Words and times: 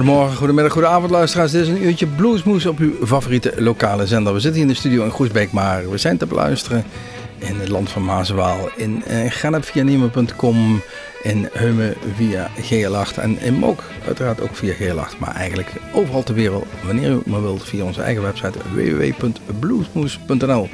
Goedemorgen, 0.00 0.36
goedemiddag, 0.36 0.72
goedenavond 0.72 1.10
luisteraars. 1.10 1.52
Dit 1.52 1.62
is 1.62 1.68
een 1.68 1.82
uurtje 1.82 2.06
Bluesmoes 2.06 2.66
op 2.66 2.78
uw 2.78 3.06
favoriete 3.06 3.52
lokale 3.56 4.06
zender. 4.06 4.32
We 4.32 4.40
zitten 4.40 4.60
hier 4.60 4.68
in 4.68 4.74
de 4.74 4.78
studio 4.78 5.04
in 5.04 5.10
Groesbeek, 5.10 5.52
maar 5.52 5.90
we 5.90 5.98
zijn 5.98 6.16
te 6.16 6.26
beluisteren 6.26 6.84
in 7.38 7.60
het 7.60 7.68
land 7.68 7.90
van 7.90 8.04
Maaswaal, 8.04 8.70
in 8.76 9.02
uh, 9.10 9.56
via 9.60 9.82
Niemen.com, 9.82 10.82
in 11.22 11.48
Heumen 11.52 11.94
via 12.16 12.50
GL8 12.60 13.14
en 13.18 13.40
in 13.40 13.54
Mok 13.54 13.82
uiteraard 14.06 14.40
ook 14.40 14.54
via 14.56 14.74
GL8. 14.74 15.18
Maar 15.18 15.34
eigenlijk 15.34 15.72
overal 15.92 16.22
ter 16.22 16.34
wereld, 16.34 16.66
wanneer 16.84 17.10
u 17.10 17.20
maar 17.26 17.42
wilt, 17.42 17.64
via 17.64 17.84
onze 17.84 18.02
eigen 18.02 18.22
website 18.22 18.58
www.bluesmoes.nl. 18.74 20.68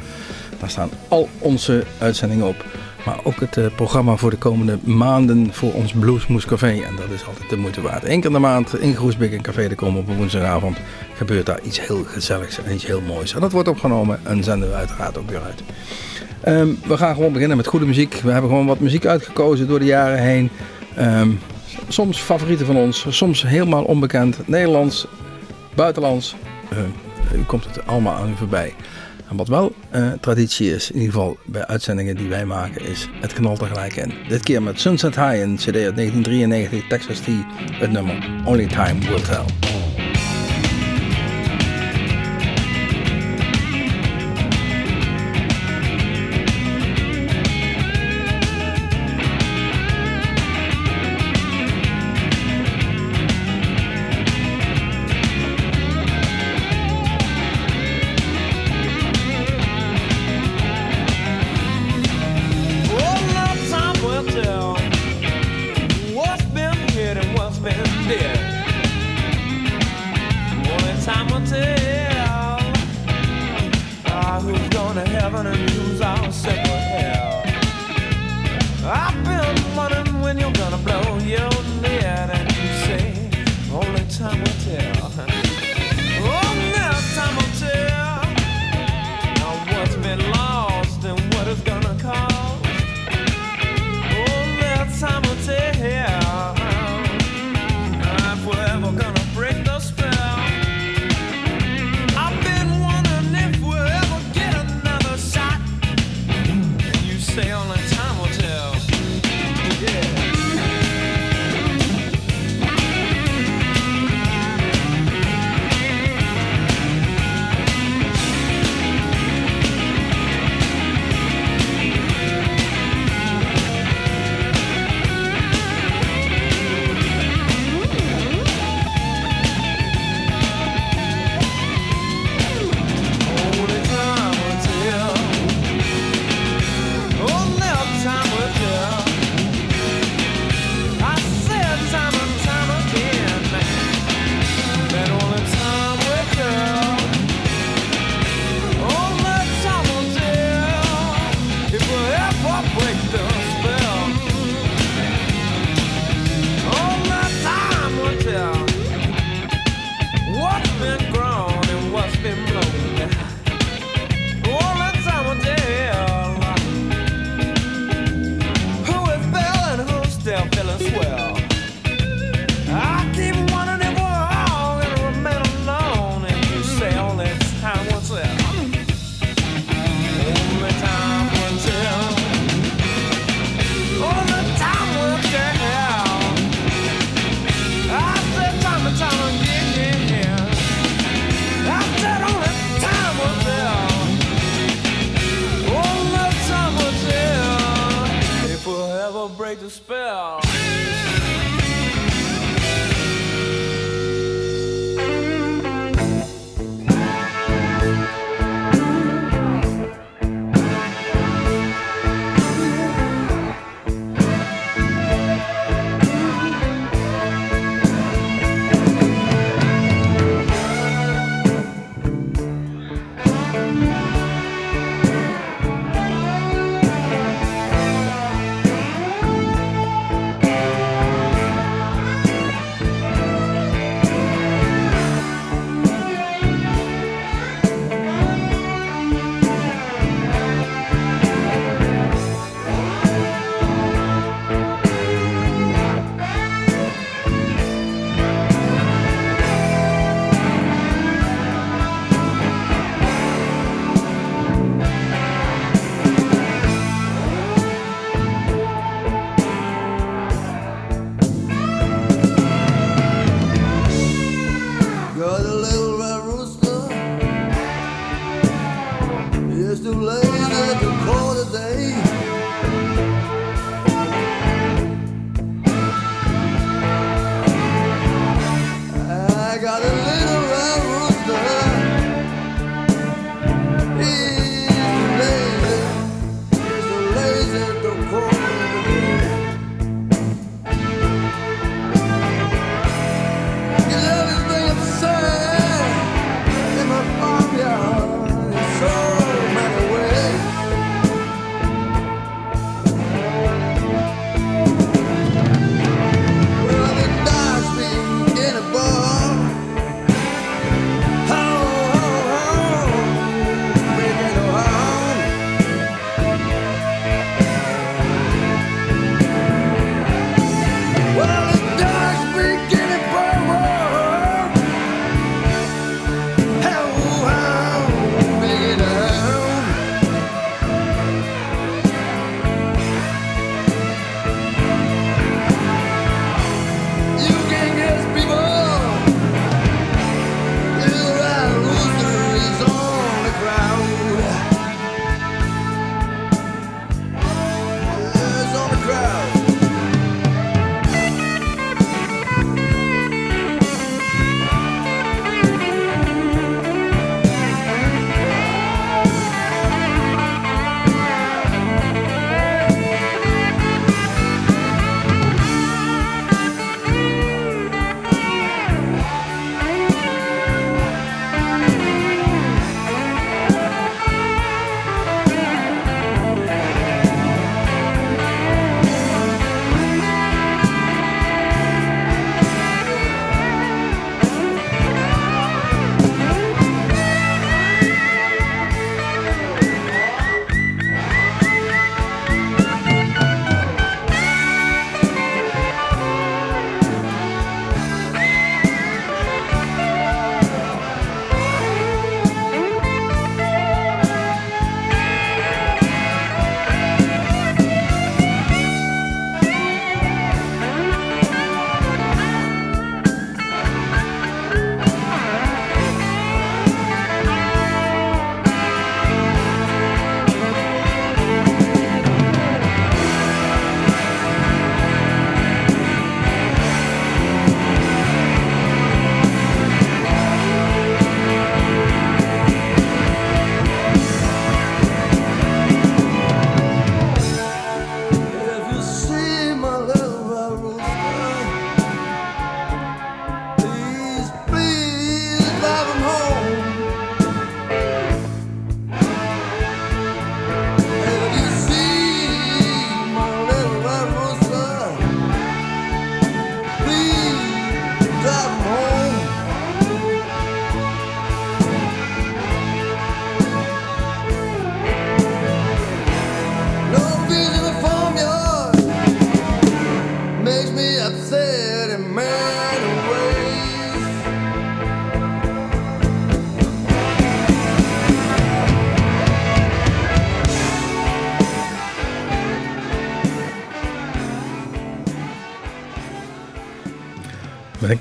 Daar 0.61 0.71
staan 0.71 0.91
al 1.09 1.29
onze 1.39 1.85
uitzendingen 1.99 2.47
op. 2.47 2.65
Maar 3.07 3.19
ook 3.23 3.41
het 3.41 3.57
uh, 3.57 3.67
programma 3.75 4.17
voor 4.17 4.31
de 4.31 4.37
komende 4.37 4.79
maanden 4.85 5.53
voor 5.53 5.73
ons 5.73 5.93
Bluesmoes 5.93 6.45
Café. 6.45 6.83
En 6.83 6.97
dat 6.97 7.11
is 7.11 7.27
altijd 7.27 7.51
de 7.51 7.57
moeite 7.57 7.81
waard. 7.81 8.05
Eén 8.05 8.21
keer 8.21 8.31
de 8.31 8.39
maand 8.39 8.79
in 8.79 8.95
Groesbeek 8.95 9.33
en 9.33 9.43
Café 9.43 9.69
de 9.69 9.75
komen 9.75 10.01
op 10.01 10.09
een 10.09 10.17
woensdagavond. 10.17 10.77
Gebeurt 11.15 11.47
daar 11.47 11.61
iets 11.63 11.87
heel 11.87 12.05
gezelligs 12.05 12.63
en 12.63 12.75
iets 12.75 12.87
heel 12.87 13.01
moois. 13.01 13.35
En 13.35 13.41
dat 13.41 13.53
wordt 13.53 13.69
opgenomen 13.69 14.21
en 14.23 14.45
zenden 14.45 14.69
we 14.69 14.75
uiteraard 14.75 15.19
ook 15.19 15.31
weer 15.31 15.43
uit. 15.43 15.63
Um, 16.49 16.79
we 16.87 16.97
gaan 16.97 17.15
gewoon 17.15 17.33
beginnen 17.33 17.57
met 17.57 17.67
goede 17.67 17.87
muziek. 17.87 18.15
We 18.15 18.31
hebben 18.31 18.51
gewoon 18.51 18.67
wat 18.67 18.81
muziek 18.81 19.07
uitgekozen 19.07 19.67
door 19.67 19.79
de 19.79 19.85
jaren 19.85 20.19
heen. 20.19 20.51
Um, 20.99 21.41
soms 21.89 22.19
favorieten 22.19 22.67
van 22.67 22.77
ons, 22.77 23.07
soms 23.09 23.43
helemaal 23.43 23.85
onbekend. 23.85 24.49
Nederlands, 24.49 25.07
buitenlands. 25.75 26.37
Uh, 26.73 27.39
u 27.39 27.43
komt 27.45 27.65
het 27.65 27.87
allemaal 27.87 28.15
aan 28.15 28.31
u 28.31 28.37
voorbij. 28.37 28.75
En 29.29 29.37
wat 29.37 29.49
wel 29.49 29.75
uh, 29.95 30.13
traditie 30.13 30.75
is, 30.75 30.91
in 30.91 30.99
ieder 31.01 31.13
geval 31.15 31.37
bij 31.45 31.67
uitzendingen 31.67 32.17
die 32.17 32.29
wij 32.29 32.45
maken, 32.45 32.87
is 32.87 33.09
het 33.21 33.33
knalt 33.33 33.61
er 33.61 33.67
gelijk 33.67 33.97
in. 33.97 34.13
Dit 34.29 34.43
keer 34.43 34.63
met 34.63 34.81
Sunset 34.81 35.15
High, 35.15 35.41
een 35.41 35.57
cd 35.57 35.67
uit 35.67 35.97
1993, 35.97 36.87
Texas 36.89 37.19
T, 37.19 37.27
het 37.73 37.91
nummer 37.91 38.31
Only 38.45 38.67
Time 38.67 38.99
Will 39.01 39.23
Tell. 39.23 39.96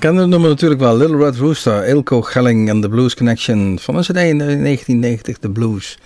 We 0.06 0.12
kennen 0.12 0.30
het 0.30 0.36
nummer 0.36 0.54
natuurlijk 0.54 0.80
wel. 0.80 0.96
Little 0.96 1.16
Red 1.16 1.36
Rooster, 1.36 1.86
Ilko 1.86 2.22
Gelling 2.22 2.68
en 2.68 2.80
The 2.80 2.88
Blues 2.88 3.14
Connection 3.14 3.78
van 3.78 3.96
een 3.96 4.02
CD 4.02 4.16
in 4.16 4.38
1990, 4.38 5.38
The 5.38 5.50
Blues. 5.50 5.98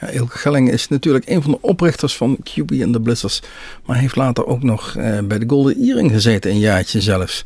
Ja, 0.00 0.08
Ilko 0.08 0.34
Gelling 0.36 0.70
is 0.70 0.88
natuurlijk 0.88 1.28
een 1.28 1.42
van 1.42 1.50
de 1.50 1.58
oprichters 1.60 2.16
van 2.16 2.36
QB 2.36 2.82
and 2.82 2.92
the 2.92 3.00
Blizzards. 3.00 3.42
Maar 3.84 3.96
heeft 3.96 4.16
later 4.16 4.46
ook 4.46 4.62
nog 4.62 4.96
eh, 4.96 5.18
bij 5.24 5.38
de 5.38 5.44
Golden 5.48 5.76
Earring 5.76 6.10
gezeten, 6.10 6.50
een 6.50 6.58
jaartje 6.58 7.00
zelfs. 7.00 7.44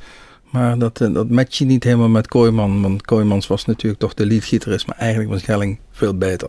Maar 0.51 0.79
dat, 0.79 1.01
uh, 1.01 1.15
dat 1.15 1.31
matcht 1.31 1.57
je 1.57 1.65
niet 1.65 1.85
helemaal 1.85 2.09
met 2.09 2.29
Kooijman. 2.29 2.83
Want 2.83 3.03
Kooijmans 3.03 3.47
was 3.47 3.65
natuurlijk 3.65 4.01
toch 4.01 4.15
de 4.15 4.27
leadgitarist. 4.27 4.87
Maar 4.87 4.97
eigenlijk 4.97 5.31
was 5.31 5.43
Gelling 5.43 5.79
veel 5.91 6.19
beter. 6.19 6.49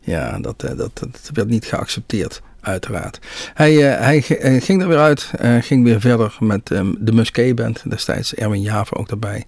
Ja, 0.00 0.38
dat, 0.38 0.64
uh, 0.64 0.76
dat, 0.76 0.98
dat 0.98 1.30
werd 1.32 1.48
niet 1.48 1.64
geaccepteerd 1.64 2.42
uiteraard. 2.60 3.18
Hij, 3.54 3.72
uh, 3.72 4.00
hij 4.00 4.22
ging 4.60 4.82
er 4.82 4.88
weer 4.88 4.98
uit, 4.98 5.30
uh, 5.42 5.56
ging 5.60 5.84
weer 5.84 6.00
verder 6.00 6.36
met 6.40 6.70
um, 6.70 6.96
de 6.98 7.12
Musquet 7.12 7.54
Band, 7.54 7.82
destijds 7.90 8.34
Erwin 8.34 8.62
Javer 8.62 8.96
ook 8.96 9.08
daarbij. 9.08 9.44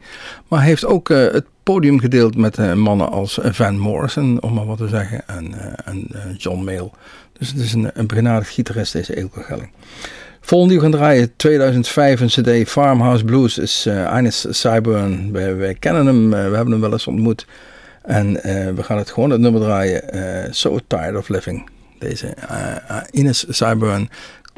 Maar 0.49 0.59
hij 0.59 0.69
heeft 0.69 0.85
ook 0.87 1.09
het 1.09 1.45
podium 1.63 2.01
gedeeld 2.01 2.37
met 2.37 2.75
mannen 2.75 3.11
als 3.11 3.39
Van 3.43 3.79
Morrison, 3.79 4.43
om 4.43 4.55
maar 4.55 4.67
wat 4.67 4.79
te 4.79 4.89
zeggen, 4.89 5.23
en, 5.27 5.55
en 5.85 6.09
John 6.37 6.65
Mayall. 6.65 6.91
Dus 7.39 7.49
het 7.49 7.59
is 7.59 7.73
een, 7.73 7.91
een 7.95 8.45
gitarist, 8.45 8.93
deze 8.93 9.17
Eelco 9.17 9.43
Gelling. 9.43 9.71
Volgende 10.41 10.75
die 10.75 10.83
gaan 10.83 10.93
draaien, 10.93 11.37
2005, 11.37 12.21
een 12.21 12.27
cd 12.63 12.69
Farmhouse 12.69 13.25
Blues, 13.25 13.59
is 13.59 13.89
Ines 14.17 14.47
Cyburn. 14.51 15.33
Wij, 15.33 15.57
wij, 15.57 15.75
kennen 15.75 16.07
hem, 16.07 16.31
we 16.31 16.37
hebben 16.37 16.71
hem 16.71 16.81
wel 16.81 16.93
eens 16.93 17.07
ontmoet. 17.07 17.47
En 18.03 18.33
we 18.75 18.83
gaan 18.83 18.99
het 18.99 19.11
gewoon 19.11 19.31
het 19.31 19.41
nummer 19.41 19.61
draaien, 19.61 20.55
So 20.55 20.79
Tired 20.87 21.17
of 21.17 21.29
Living. 21.29 21.71
Deze 22.01 22.35
uh, 22.51 22.97
Ines 23.11 23.45
Cyburn 23.49 24.11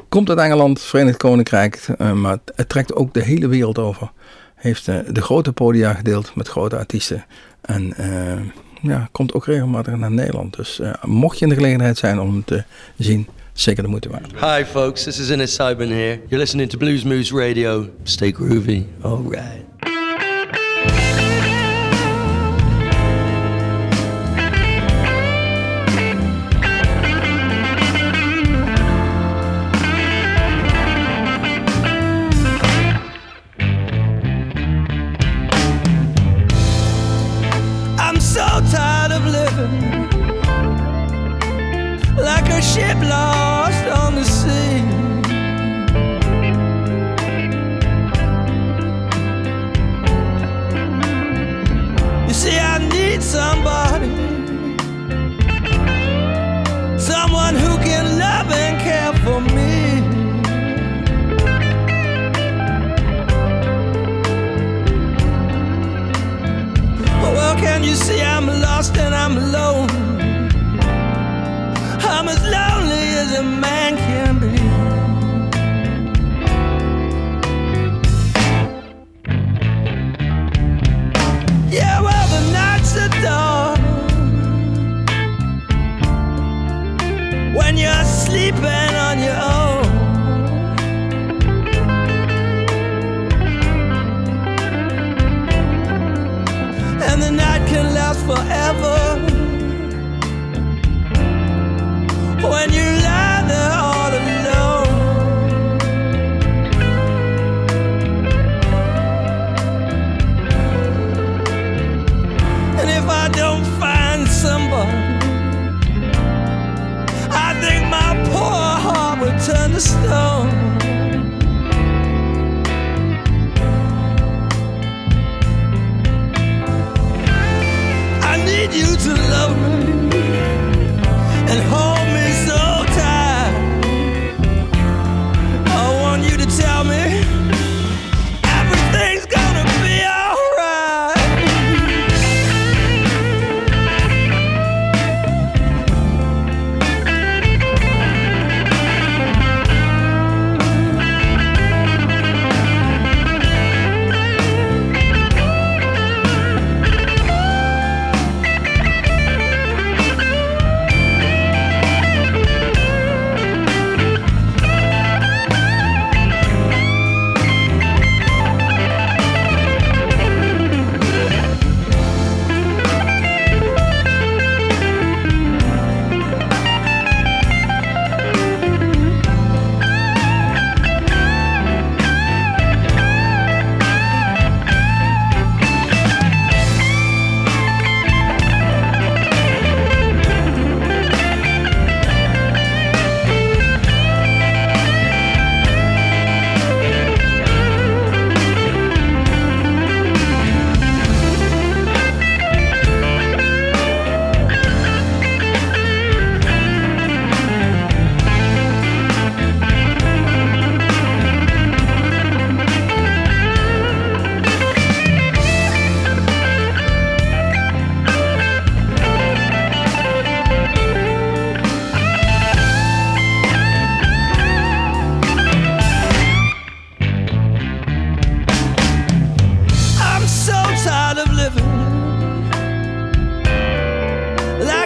komt 0.09 0.29
uit 0.29 0.39
Engeland, 0.39 0.81
Verenigd 0.81 1.17
Koninkrijk, 1.17 1.89
uh, 1.99 2.13
maar 2.13 2.39
het 2.55 2.69
trekt 2.69 2.95
ook 2.95 3.15
de 3.15 3.23
hele 3.23 3.49
wereld 3.49 3.79
over. 3.79 4.11
Heeft 4.55 4.85
de 4.87 5.23
grote 5.23 5.53
podia 5.53 5.95
gedeeld 5.95 6.35
met 6.35 6.49
grote 6.49 6.77
artiesten. 6.77 7.25
En 7.61 7.95
ja, 8.83 9.09
komt 9.13 9.35
ook 9.35 9.47
regelmatig 9.47 9.97
naar 9.97 10.11
Nederland. 10.11 10.57
Dus 10.57 10.81
mocht 11.03 11.39
je 11.39 11.45
in 11.45 11.49
de 11.49 11.57
gelegenheid 11.57 11.99
zijn 11.99 12.21
om 12.21 12.31
hem 12.31 12.45
te 12.45 12.65
zien, 12.97 13.29
zeker 13.53 13.83
de 13.83 13.89
moeite 13.89 14.09
waard. 14.09 14.33
Hi 14.41 14.65
folks, 14.65 15.03
this 15.03 15.19
is 15.19 15.31
Ines 15.31 15.55
Cyburn 15.55 15.91
here. 15.91 16.21
You're 16.29 16.37
listening 16.37 16.71
to 16.71 16.79
Blues 16.79 17.05
Moose 17.05 17.37
Radio. 17.37 17.89
Stay 18.03 18.33
groovy. 18.33 18.83
All 19.01 19.23
right. 19.29 19.72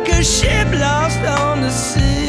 cause 0.07 0.41
ship 0.41 0.69
lost 0.73 1.21
on 1.21 1.61
the 1.61 1.71
sea. 1.71 2.26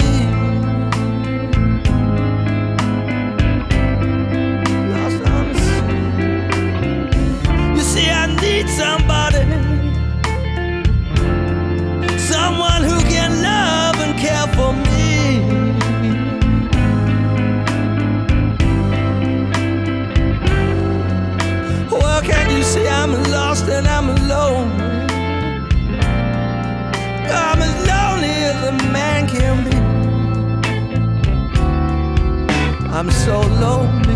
I'm 32.97 33.11
so 33.11 33.41
lonely. 33.41 34.15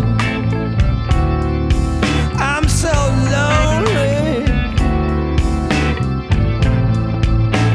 I'm 2.34 2.68
so 2.68 2.90
lonely. 3.30 4.42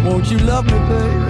Won't 0.04 0.30
you 0.30 0.40
love 0.40 0.66
me, 0.66 0.78
baby? 0.90 1.27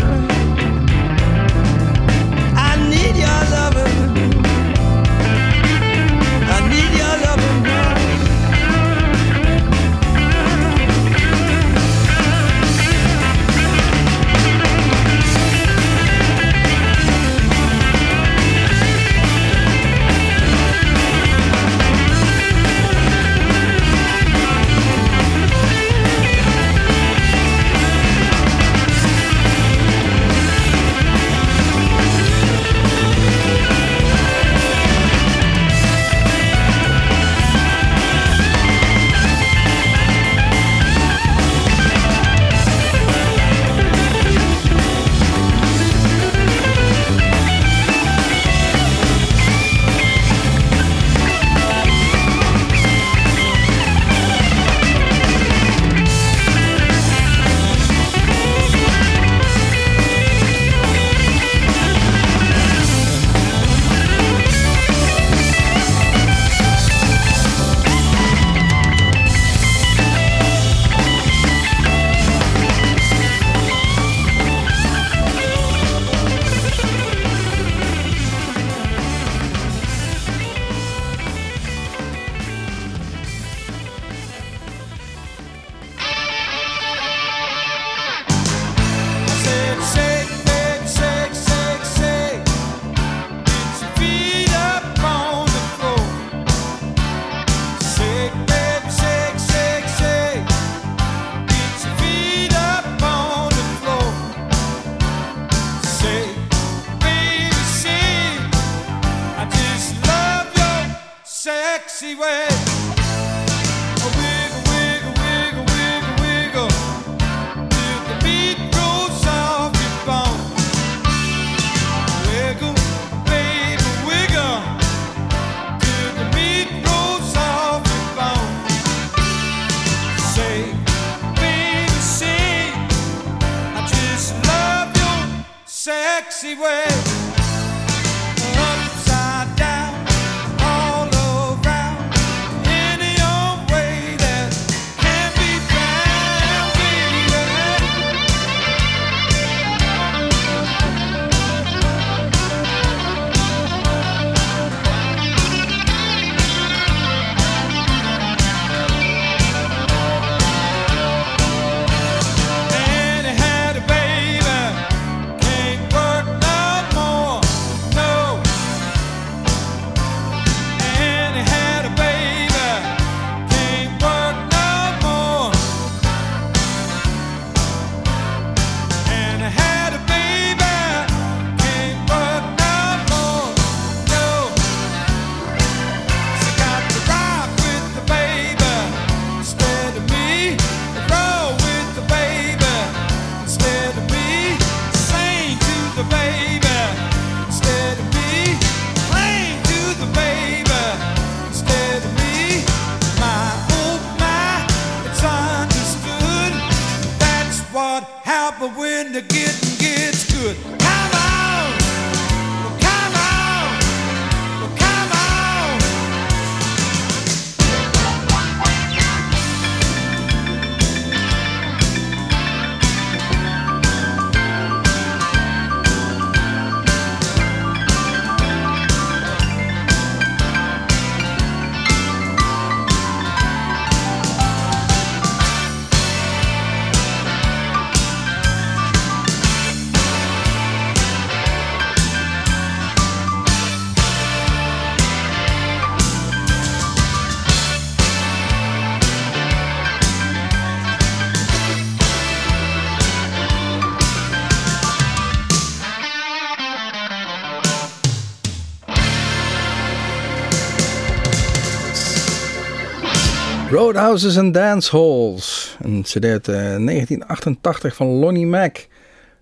Roadhouses 263.78 264.38
and 264.38 264.54
Dancehalls. 264.54 265.78
Een 265.82 266.02
cd 266.02 266.26
uit 266.26 266.48
eh, 266.48 266.56
1988 266.56 267.96
van 267.96 268.08
Lonnie 268.08 268.46
Mack. 268.46 268.88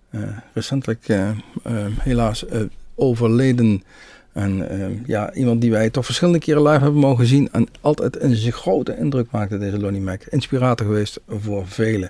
Eh, 0.10 0.22
recentelijk 0.54 1.08
eh, 1.08 1.30
helaas 2.00 2.46
overleden. 2.96 3.84
En 4.34 5.04
ja, 5.06 5.34
iemand 5.34 5.62
die 5.62 5.72
wij 5.72 5.90
toch 5.90 6.06
verschillende 6.06 6.40
keren 6.40 6.62
live 6.62 6.84
hebben 6.84 7.00
mogen 7.00 7.26
zien. 7.26 7.50
En 7.52 7.68
altijd 7.82 8.22
een 8.22 8.52
grote 8.52 8.98
indruk 8.98 9.32
maakte 9.32 9.58
deze 9.58 9.80
Lonnie 9.80 10.02
Mack. 10.02 10.24
Inspirator 10.24 10.86
geweest 10.86 11.20
voor 11.28 11.68
velen. 11.68 12.10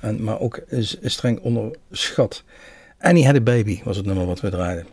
en, 0.00 0.22
maar 0.22 0.40
ook 0.40 0.60
is, 0.68 0.96
streng 1.02 1.40
onderschat. 1.40 2.42
Annie 3.00 3.26
Had 3.26 3.36
a 3.36 3.40
Baby 3.40 3.80
was 3.82 3.96
het 3.96 4.06
nummer 4.06 4.26
wat 4.26 4.40
we 4.40 4.50
draaiden. 4.50 4.86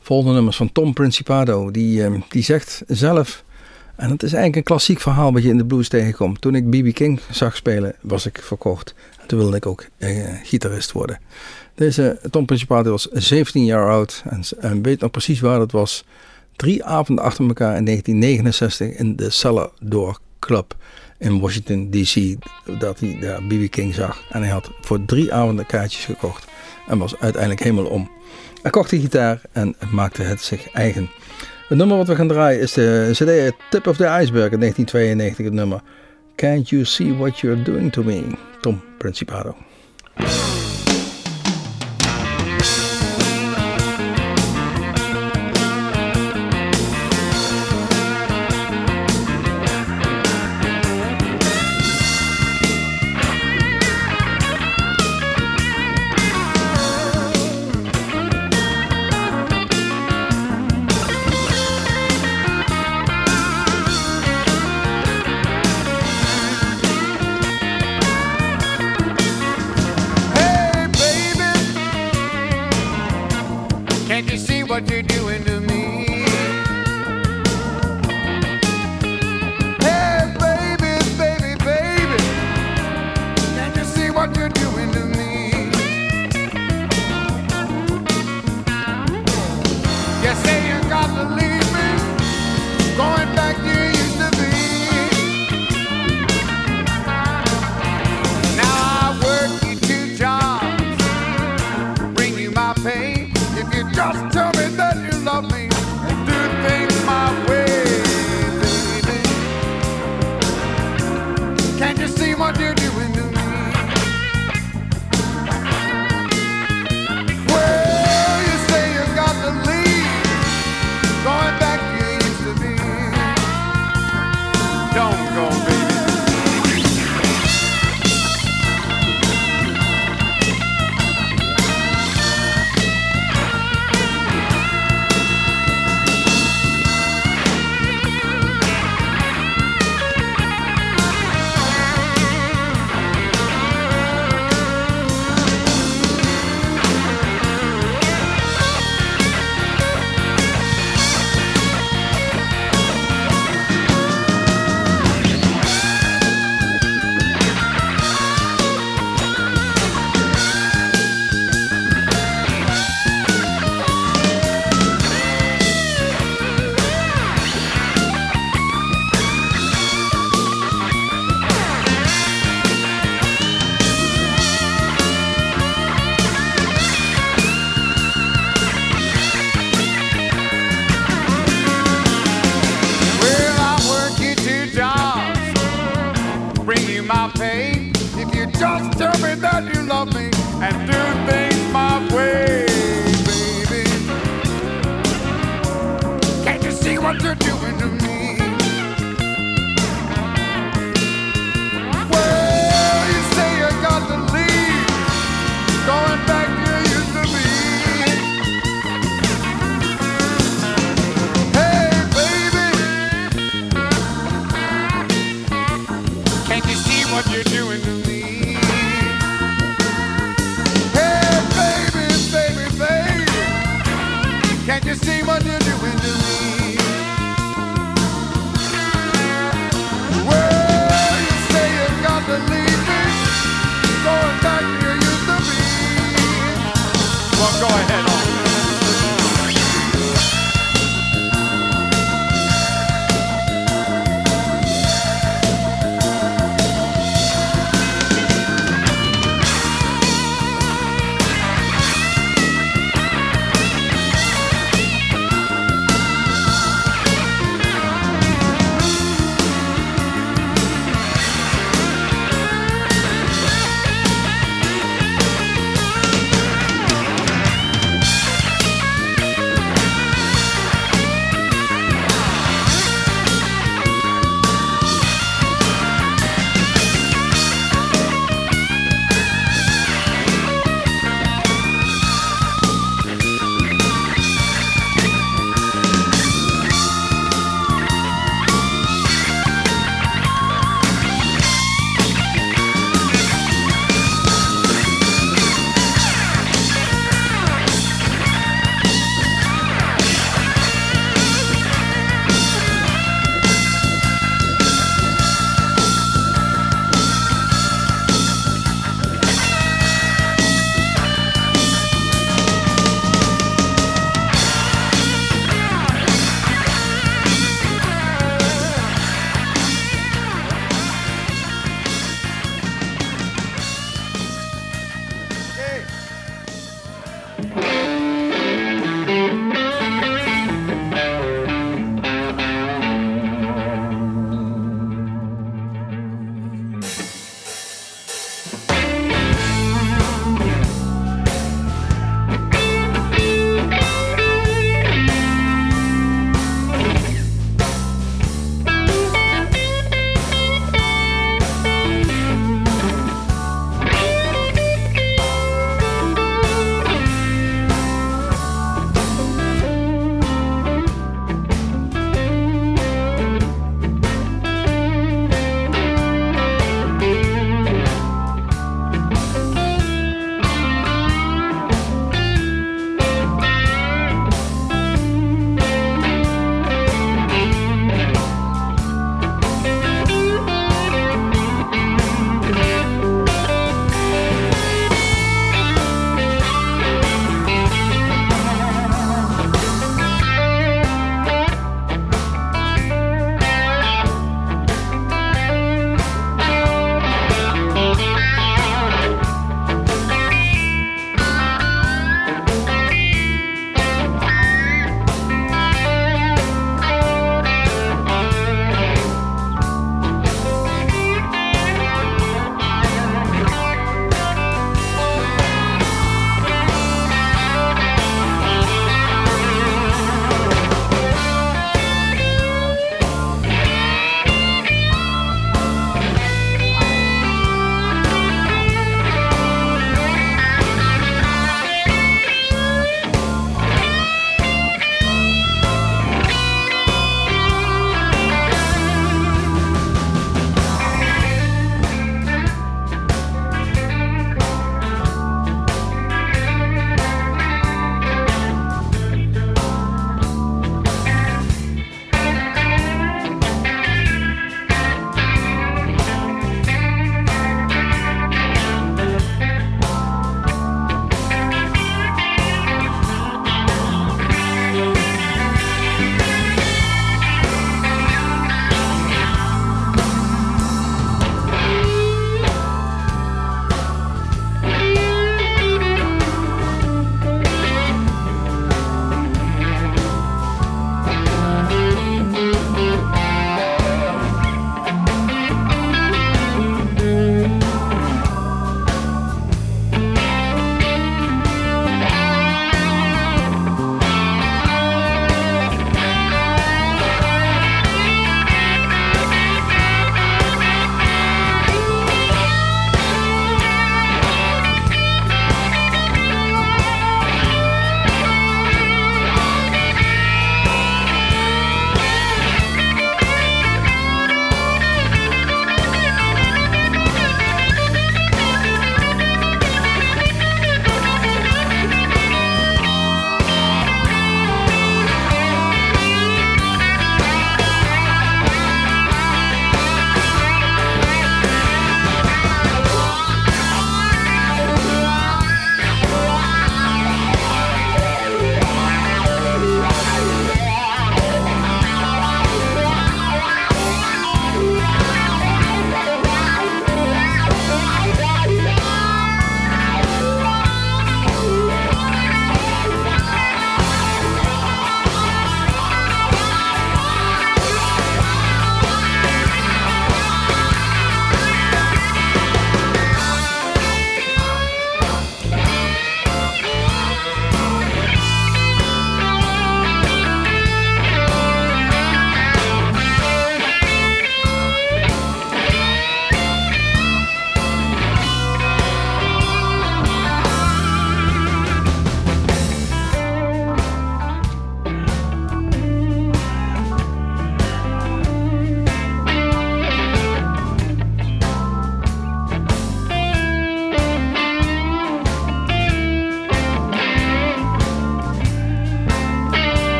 Volgende 0.00 0.34
nummers 0.34 0.56
van 0.56 0.72
Tom 0.72 0.92
Principado. 0.92 1.70
Die, 1.70 2.24
die 2.28 2.42
zegt 2.42 2.82
zelf 2.86 3.43
en 3.96 4.10
het 4.10 4.22
is 4.22 4.32
eigenlijk 4.32 4.56
een 4.56 4.62
klassiek 4.62 5.00
verhaal 5.00 5.32
wat 5.32 5.42
je 5.42 5.48
in 5.48 5.56
de 5.56 5.64
blues 5.64 5.88
tegenkomt. 5.88 6.40
Toen 6.40 6.54
ik 6.54 6.70
B.B. 6.70 6.94
King 6.94 7.20
zag 7.30 7.56
spelen, 7.56 7.94
was 8.00 8.26
ik 8.26 8.38
verkocht. 8.42 8.94
En 9.20 9.26
toen 9.26 9.38
wilde 9.38 9.56
ik 9.56 9.66
ook 9.66 9.86
eh, 9.98 10.10
gitarist 10.42 10.92
worden. 10.92 11.18
Deze 11.74 12.18
Tom 12.30 12.44
Principado 12.44 12.90
was 12.90 13.08
17 13.10 13.64
jaar 13.64 13.90
oud 13.90 14.22
en, 14.28 14.42
en 14.58 14.82
weet 14.82 15.00
nog 15.00 15.10
precies 15.10 15.40
waar 15.40 15.58
dat 15.58 15.72
was. 15.72 16.04
Drie 16.56 16.84
avonden 16.84 17.24
achter 17.24 17.46
elkaar 17.46 17.76
in 17.76 17.84
1969 17.84 18.98
in 18.98 19.16
de 19.16 19.30
Cellar 19.30 19.70
Door 19.80 20.18
Club 20.38 20.76
in 21.18 21.40
Washington 21.40 21.90
D.C. 21.90 22.36
Dat 22.80 23.00
hij 23.00 23.18
daar 23.20 23.42
B.B. 23.42 23.70
King 23.70 23.94
zag. 23.94 24.22
En 24.30 24.42
hij 24.42 24.50
had 24.50 24.70
voor 24.80 25.04
drie 25.04 25.32
avonden 25.34 25.66
kaartjes 25.66 26.04
gekocht. 26.04 26.44
En 26.86 26.98
was 26.98 27.16
uiteindelijk 27.16 27.62
helemaal 27.62 27.90
om. 27.90 28.10
Hij 28.62 28.70
kocht 28.70 28.90
die 28.90 29.00
gitaar 29.00 29.40
en 29.52 29.76
maakte 29.90 30.22
het 30.22 30.40
zich 30.40 30.70
eigen. 30.70 31.10
Het 31.68 31.78
nummer 31.78 31.96
wat 31.96 32.08
we 32.08 32.14
gaan 32.14 32.28
draaien 32.28 32.60
is 32.60 32.72
de 32.72 33.10
CD 33.12 33.56
Tip 33.70 33.86
of 33.86 33.96
the 33.96 34.04
Iceberg 34.04 34.52
in 34.52 34.60
1992. 34.60 35.44
Het 35.44 35.54
nummer 35.54 35.80
Can't 36.34 36.68
You 36.68 36.84
See 36.84 37.14
What 37.14 37.38
You're 37.38 37.62
Doing 37.62 37.92
To 37.92 38.02
Me? 38.02 38.22
Tom 38.60 38.82
Principado. 38.98 39.56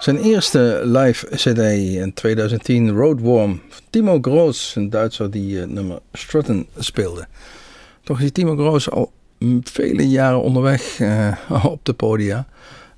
Zijn 0.00 0.16
eerste 0.16 0.80
live 0.84 1.26
CD 1.26 1.58
in 1.58 2.12
2010, 2.14 2.90
Roadworm. 2.90 3.60
Timo 3.90 4.18
Groos, 4.20 4.74
een 4.76 4.90
Duitser 4.90 5.30
die 5.30 5.58
het 5.58 5.70
nummer 5.70 5.98
Strutten 6.12 6.66
speelde. 6.78 7.26
Toch 8.02 8.20
is 8.20 8.32
Timo 8.32 8.56
Groos 8.56 8.90
al 8.90 9.12
vele 9.62 10.08
jaren 10.08 10.42
onderweg 10.42 10.98
uh, 10.98 11.36
op 11.64 11.84
de 11.84 11.92
podia. 11.92 12.46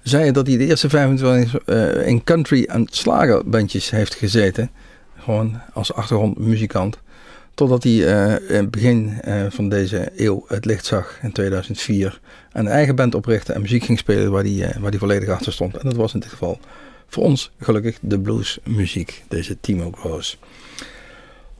Zei 0.02 0.32
dat 0.32 0.46
hij 0.46 0.56
de 0.56 0.66
eerste 0.66 0.88
25 0.88 1.66
uh, 1.66 2.06
in 2.06 2.24
country 2.24 2.64
en 2.64 2.86
slagerbandjes 2.90 3.90
heeft 3.90 4.14
gezeten. 4.14 4.70
Gewoon 5.18 5.60
als 5.72 5.94
achtergrondmuzikant. 5.94 6.98
Totdat 7.54 7.82
hij 7.82 7.92
in 8.48 8.56
het 8.56 8.70
begin 8.70 9.20
van 9.48 9.68
deze 9.68 10.12
eeuw 10.16 10.44
het 10.48 10.64
licht 10.64 10.84
zag 10.84 11.18
in 11.22 11.32
2004. 11.32 12.20
Een 12.52 12.66
eigen 12.66 12.94
band 12.94 13.14
oprichtte 13.14 13.52
en 13.52 13.60
muziek 13.60 13.84
ging 13.84 13.98
spelen 13.98 14.30
waar 14.30 14.44
hij, 14.44 14.74
waar 14.80 14.90
hij 14.90 14.98
volledig 14.98 15.28
achter 15.28 15.52
stond. 15.52 15.76
En 15.76 15.88
dat 15.88 15.96
was 15.96 16.14
in 16.14 16.20
dit 16.20 16.28
geval 16.28 16.58
voor 17.12 17.22
ons 17.22 17.50
gelukkig 17.58 17.98
de 18.00 18.20
bluesmuziek, 18.20 19.22
deze 19.28 19.60
Timo 19.60 19.90
Gross. 19.90 20.38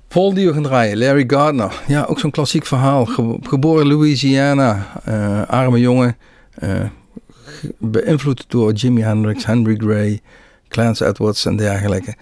Vol 0.09 0.35
die 0.35 0.47
we 0.47 0.53
gaan 0.53 0.63
draaien, 0.63 0.99
Larry 0.99 1.25
Gardner. 1.27 1.83
Ja, 1.87 2.05
ook 2.05 2.19
zo'n 2.19 2.31
klassiek 2.31 2.67
verhaal. 2.67 3.05
geboren 3.43 3.87
Louisiana, 3.87 5.03
uh, 5.09 5.43
arme 5.43 5.81
jongen. 5.81 6.17
Uh, 6.63 6.85
beïnvloed 7.79 8.45
door 8.49 8.73
Jimi 8.73 9.03
Hendrix, 9.03 9.47
Henry 9.47 9.77
Gray, 9.77 10.21
Clarence 10.69 11.07
Edwards 11.07 11.45
en 11.45 11.57
dergelijke. 11.57 12.15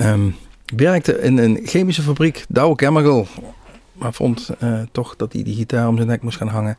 Um, 0.00 0.34
werkte 0.76 1.20
in 1.20 1.38
een 1.38 1.60
chemische 1.64 2.02
fabriek, 2.02 2.44
Dow 2.48 2.78
Chemical. 2.78 3.26
Maar 3.92 4.12
vond 4.12 4.50
uh, 4.62 4.80
toch 4.92 5.16
dat 5.16 5.32
hij 5.32 5.42
die 5.42 5.54
gitaar 5.54 5.88
om 5.88 5.96
zijn 5.96 6.08
nek 6.08 6.22
moest 6.22 6.36
gaan 6.36 6.48
hangen. 6.48 6.78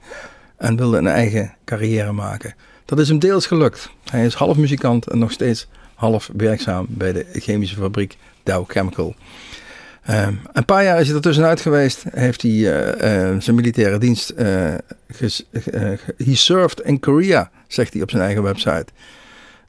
En 0.57 0.75
wilde 0.75 0.97
een 0.97 1.07
eigen 1.07 1.53
carrière 1.65 2.11
maken. 2.11 2.55
Dat 2.85 2.99
is 2.99 3.07
hem 3.07 3.19
deels 3.19 3.45
gelukt. 3.47 3.89
Hij 4.11 4.25
is 4.25 4.33
half 4.33 4.57
muzikant 4.57 5.07
en 5.07 5.19
nog 5.19 5.31
steeds 5.31 5.67
half 5.99 6.29
werkzaam 6.37 6.85
bij 6.89 7.13
de 7.13 7.25
chemische 7.33 7.75
fabriek 7.75 8.17
Dow 8.43 8.69
Chemical. 8.69 9.15
Um, 10.09 10.39
een 10.53 10.65
paar 10.65 10.83
jaar 10.83 10.99
is 10.99 11.07
hij 11.07 11.15
er 11.15 11.21
tussenuit 11.21 11.61
geweest. 11.61 12.03
Heeft 12.09 12.41
hij 12.41 12.51
uh, 12.51 12.87
uh, 12.87 13.39
zijn 13.39 13.55
militaire 13.55 13.97
dienst. 13.97 14.33
Uh, 14.37 14.73
he 16.17 16.35
served 16.35 16.81
in 16.81 16.99
Korea, 16.99 17.51
zegt 17.67 17.93
hij 17.93 18.01
op 18.01 18.09
zijn 18.09 18.23
eigen 18.23 18.43
website. 18.43 18.85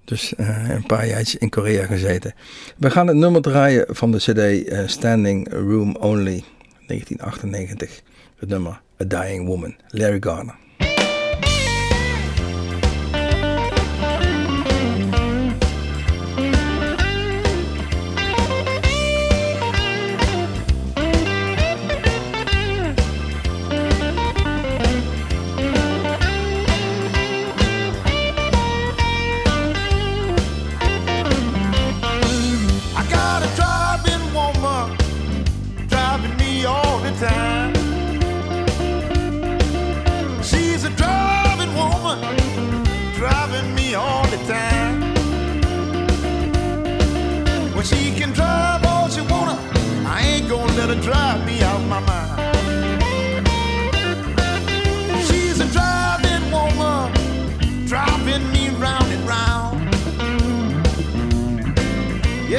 Dus 0.05 0.33
een 0.37 0.87
paar 0.87 1.07
jaar 1.07 1.35
in 1.39 1.49
Korea 1.49 1.87
gezeten. 1.87 2.35
We 2.77 2.91
gaan 2.91 3.07
het 3.07 3.17
nummer 3.17 3.43
draaien 3.43 3.85
van 3.89 4.11
de 4.11 4.19
CD 4.19 4.73
Standing 4.91 5.53
Room 5.53 5.97
Only, 5.97 6.45
1998. 6.87 8.01
Het 8.39 8.49
nummer 8.49 8.81
A 9.03 9.05
Dying 9.05 9.47
Woman, 9.47 9.77
Larry 9.89 10.21
Garner. 10.21 10.55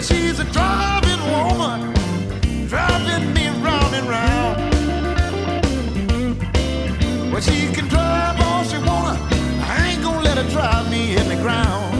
She's 0.03 0.39
a 0.39 0.45
driving 0.45 1.21
woman, 1.31 1.93
driving 2.67 3.33
me 3.33 3.49
round 3.61 3.93
and 3.93 4.09
round. 4.09 4.57
Well, 7.31 7.41
she 7.41 7.71
can 7.71 7.87
drive 7.87 8.39
all 8.41 8.63
she 8.63 8.77
wanna. 8.77 9.17
I 9.61 9.91
ain't 9.91 10.01
gonna 10.03 10.21
let 10.21 10.37
her 10.37 10.49
drive 10.49 10.89
me 10.89 11.15
in 11.15 11.27
the 11.27 11.35
ground. 11.35 11.90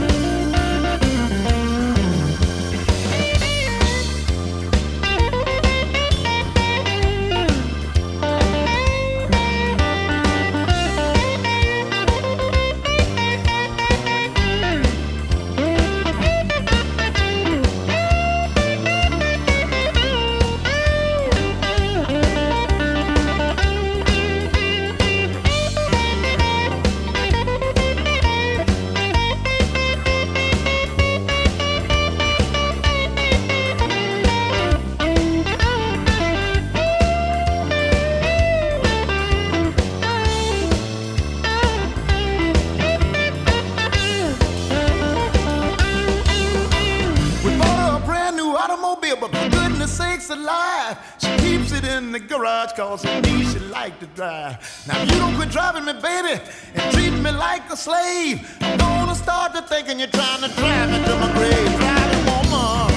Cause 52.91 53.05
it 53.05 53.25
means 53.25 53.53
she 53.53 53.59
like 53.59 53.97
to 54.01 54.05
drive. 54.07 54.57
Now 54.85 55.01
you 55.03 55.11
don't 55.11 55.35
quit 55.37 55.49
driving 55.49 55.85
me, 55.85 55.93
baby, 55.93 56.41
and 56.75 56.93
treating 56.93 57.23
me 57.23 57.31
like 57.31 57.63
a 57.71 57.77
slave. 57.77 58.35
I'm 58.59 58.77
gonna 58.77 59.15
start 59.15 59.53
to 59.53 59.61
thinking 59.61 59.97
you're 59.99 60.09
trying 60.09 60.41
to 60.41 60.49
drive 60.59 60.89
me 60.91 60.97
to 61.07 61.13
my 61.23 61.31
grave. 61.37 61.71
Driving 61.83 62.23
woman, 62.31 62.91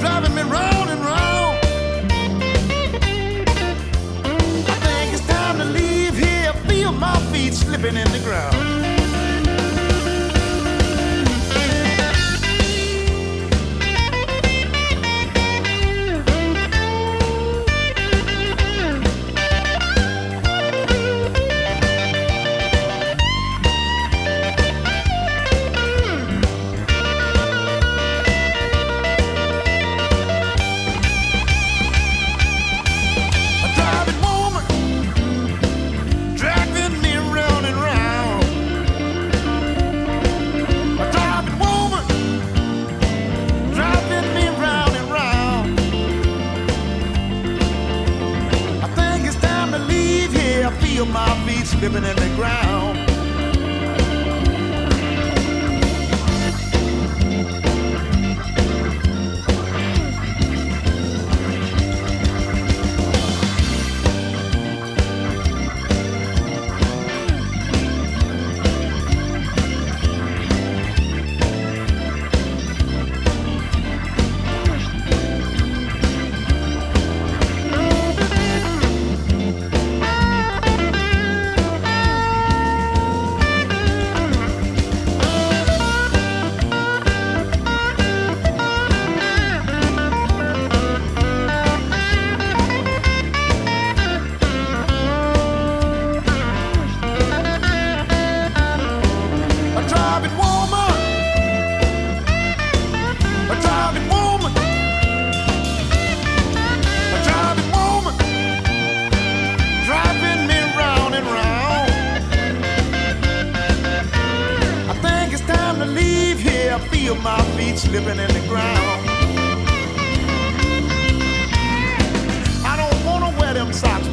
driving 0.00 0.34
me 0.34 0.42
round 0.42 0.90
and 0.90 1.00
round. 1.12 1.58
I 4.72 4.76
think 4.86 5.12
it's 5.14 5.26
time 5.28 5.58
to 5.58 5.64
leave 5.64 6.16
here. 6.16 6.52
Feel 6.66 6.90
my 6.90 7.16
feet 7.30 7.54
slipping 7.54 7.96
in 7.96 8.10
the 8.10 8.22
ground. 8.24 8.83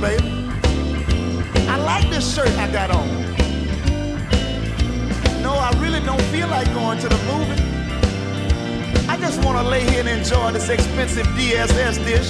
Baby. 0.02 0.50
I 1.70 1.78
like 1.78 2.10
this 2.10 2.36
shirt 2.36 2.50
I 2.58 2.68
got 2.72 2.90
on. 2.90 3.08
No, 5.44 5.54
I 5.54 5.72
really 5.80 6.00
don't 6.00 6.22
feel 6.34 6.48
like 6.48 6.68
going 6.74 6.98
to 7.00 7.08
the 7.08 7.22
movie. 7.32 7.62
I 9.08 9.16
just 9.18 9.46
wanna 9.46 9.64
lay 9.64 9.84
here 9.90 10.00
and 10.00 10.10
enjoy 10.10 10.52
this 10.52 10.70
expensive 10.70 11.28
DSS 11.38 12.04
dish. 12.04 12.30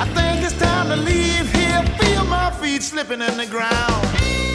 I 0.00 0.06
think 0.16 0.42
it's 0.42 0.58
time 0.58 0.88
to 0.88 0.96
leave 0.96 1.52
here. 1.52 1.82
Feel 2.00 2.24
my 2.24 2.50
feet 2.50 2.82
slipping 2.82 3.20
in 3.20 3.36
the 3.36 3.46
ground. 3.46 4.51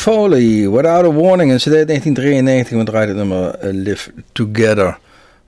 Foley, 0.00 0.66
Without 0.70 1.04
a 1.04 1.12
Warning, 1.12 1.50
een 1.50 1.58
CD 1.58 1.86
1993, 1.86 2.78
we 2.78 2.84
draaien 2.84 3.08
het 3.08 3.16
nummer 3.16 3.54
eh, 3.54 3.70
Live 3.72 4.12
Together. 4.32 4.98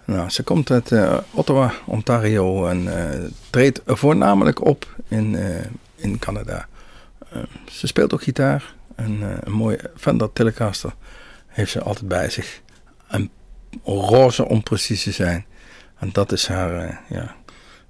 Nou, 0.05 0.30
ze 0.30 0.42
komt 0.42 0.70
uit 0.70 0.90
uh, 0.90 1.18
Ottawa, 1.30 1.72
Ontario 1.86 2.66
en 2.66 2.84
uh, 2.84 2.94
treedt 3.50 3.80
voornamelijk 3.86 4.64
op 4.64 4.86
in, 5.09 5.36
in 5.96 6.18
Canada. 6.18 6.68
ze 7.70 7.86
speelt 7.86 8.14
ook 8.14 8.22
gitaar 8.22 8.74
en 8.94 9.40
een 9.40 9.53
mooie 9.53 9.78
Fender 9.96 10.32
Telecaster 10.32 10.94
heeft 11.46 11.70
ze 11.70 11.82
altijd 11.82 12.09
bij 12.09 12.30
zich. 12.30 12.61
Een 13.09 13.30
roze 13.84 14.48
om 14.48 14.62
precies 14.62 15.03
te 15.03 15.12
zijn. 15.12 15.46
En 15.98 16.11
dat 16.12 16.32
is 16.32 16.46
haar, 16.46 17.00
ja, 17.09 17.34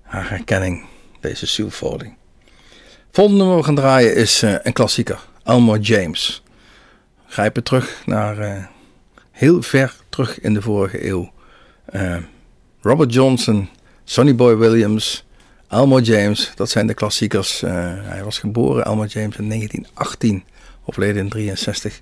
haar 0.02 0.30
herkenning, 0.30 0.84
deze 1.20 1.46
Sue 1.46 1.70
Foley. 1.70 2.16
Volgende 3.10 3.38
nummer 3.38 3.58
we 3.58 3.64
gaan 3.64 3.74
draaien 3.74 4.14
is 4.14 4.42
een 4.42 4.72
klassieker. 4.72 5.18
Elmore 5.44 5.80
James. 5.80 6.42
Grijpen 7.33 7.62
terug 7.62 8.03
naar 8.07 8.39
uh, 8.39 8.64
heel 9.30 9.62
ver 9.62 9.97
terug 10.09 10.41
in 10.41 10.55
de 10.55 10.62
vorige 10.62 11.07
eeuw. 11.09 11.33
Uh, 11.95 12.16
Robert 12.80 13.14
Johnson, 13.14 13.68
Sonny 14.05 14.35
Boy 14.35 14.57
Williams, 14.57 15.24
Elmo 15.68 15.99
James, 16.01 16.53
dat 16.55 16.70
zijn 16.70 16.87
de 16.87 16.95
klassiekers. 16.95 17.62
Eh, 17.62 17.72
hij 18.01 18.24
was 18.24 18.39
geboren, 18.39 18.85
Elmo 18.85 19.05
James, 19.05 19.37
in 19.37 19.49
1918, 19.49 20.45
overleden 20.85 21.22
in 21.22 21.28
63. 21.28 22.01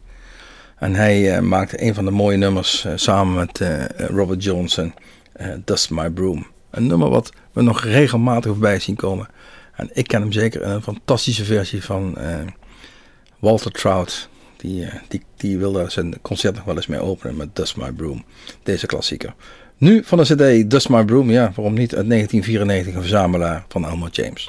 En 0.77 0.95
hij 0.95 1.37
eh, 1.37 1.43
maakte 1.43 1.83
een 1.83 1.95
van 1.95 2.05
de 2.05 2.11
mooie 2.11 2.37
nummers 2.37 2.85
eh, 2.85 2.93
samen 2.95 3.35
met 3.35 3.61
eh, 3.61 3.85
Robert 4.09 4.45
Johnson, 4.45 4.95
eh, 5.33 5.49
Dust 5.65 5.91
My 5.91 6.11
Broom. 6.11 6.47
Een 6.71 6.87
nummer 6.87 7.09
wat 7.09 7.33
we 7.53 7.63
nog 7.63 7.85
regelmatig 7.85 8.51
voorbij 8.51 8.79
zien 8.79 8.97
komen. 8.97 9.29
En 9.75 9.91
ik 9.93 10.07
ken 10.07 10.21
hem 10.21 10.33
zeker 10.33 10.63
een 10.63 10.83
fantastische 10.83 11.45
versie 11.45 11.85
van 11.85 12.17
eh, 12.17 12.35
Walter 13.39 13.71
Trout. 13.71 14.30
Die, 14.61 14.85
eh, 14.85 14.95
die, 15.09 15.23
die 15.37 15.59
wil 15.59 15.73
daar 15.73 15.91
zijn 15.91 16.21
concert 16.23 16.55
nog 16.55 16.65
wel 16.65 16.77
eens 16.77 16.87
mee 16.87 17.01
openen 17.01 17.37
met 17.37 17.57
Dust 17.57 17.77
My 17.77 17.93
Broom. 17.93 18.25
Deze 18.63 18.87
klassieker. 18.87 19.35
Nu 19.77 20.05
van 20.05 20.19
de 20.19 20.25
cd 20.25 20.71
Dust 20.71 20.89
My 20.89 21.05
Broom, 21.05 21.31
ja, 21.31 21.53
waarom 21.55 21.75
niet? 21.75 21.95
Uit 21.95 22.09
1994 22.09 22.95
een 22.95 23.01
verzamelaar 23.01 23.65
van 23.69 23.85
Elmo 23.85 24.09
James. 24.11 24.49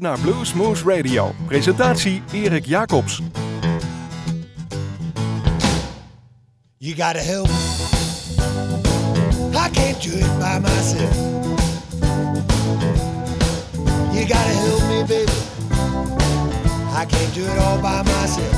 Luistert 0.00 0.24
naar 0.24 0.32
Blue 0.32 0.44
Smooth 0.44 0.82
Radio. 0.96 1.34
Presentatie 1.46 2.22
Erik 2.32 2.66
Jacobs. 2.66 3.20
You 6.76 6.94
gotta 6.96 7.18
help. 7.18 7.48
I 9.52 9.70
can't 9.70 10.02
do 10.02 10.10
it 10.10 10.38
by 10.38 10.58
myself. 10.60 11.16
You 14.12 14.26
gotta 14.26 14.54
help 14.64 14.82
me, 14.88 15.04
baby. 15.06 15.32
I 16.92 17.06
can't 17.06 17.34
do 17.34 17.42
it 17.42 17.58
all 17.58 17.78
by 17.80 18.02
myself. 18.02 18.54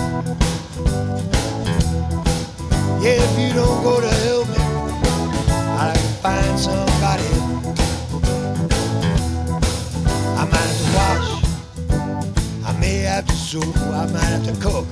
Yeah, 3.02 3.22
if 3.22 3.38
you 3.38 3.52
don't 3.54 3.82
go 3.82 4.00
to 4.00 4.08
help 4.08 4.48
me, 4.48 4.62
I'll 5.78 5.94
find 6.22 6.58
somebody 6.58 7.24
else. 7.24 7.55
Wash. 10.96 11.30
I 12.64 12.72
may 12.80 12.98
have 13.10 13.26
to 13.26 13.34
sew. 13.34 13.62
I 14.02 14.06
might 14.12 14.30
have 14.34 14.44
to 14.50 14.54
cook. 14.60 14.86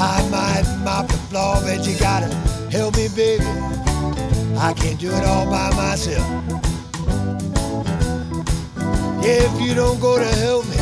I 0.00 0.18
might 0.30 0.64
mop 0.84 1.08
the 1.08 1.18
floor, 1.28 1.56
but 1.62 1.86
you 1.86 1.98
gotta 1.98 2.28
help 2.70 2.96
me, 2.96 3.08
baby. 3.08 3.44
I 4.58 4.72
can't 4.74 4.98
do 4.98 5.10
it 5.10 5.24
all 5.24 5.46
by 5.46 5.70
myself. 5.74 6.26
Yeah, 9.22 9.44
if 9.48 9.60
you 9.60 9.74
don't 9.74 10.00
go 10.00 10.18
to 10.18 10.30
help 10.46 10.64
me, 10.68 10.78